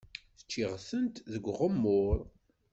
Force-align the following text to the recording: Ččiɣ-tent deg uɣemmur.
Ččiɣ-tent 0.43 1.15
deg 1.31 1.43
uɣemmur. 1.51 2.17